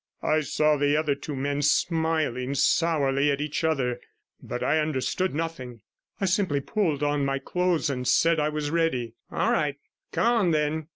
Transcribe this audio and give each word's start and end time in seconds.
I 0.23 0.39
saw 0.41 0.77
the 0.77 0.97
other 0.97 1.13
two 1.13 1.35
men 1.35 1.61
smiling 1.61 2.55
sourly 2.55 3.29
at 3.29 3.39
each 3.39 3.63
other, 3.63 4.01
but 4.41 4.63
I 4.63 4.79
understood 4.79 5.35
nothing. 5.35 5.81
I 6.19 6.25
simply 6.25 6.59
pulled 6.59 7.03
on 7.03 7.23
my 7.23 7.37
clothes 7.37 7.87
and 7.91 8.07
said 8.07 8.39
I 8.39 8.49
was 8.49 8.71
ready. 8.71 9.13
'All 9.31 9.51
right; 9.51 9.75
come 10.11 10.25
on, 10.33 10.49
then. 10.53 10.87